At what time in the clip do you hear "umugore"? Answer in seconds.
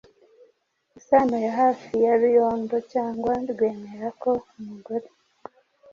4.57-5.07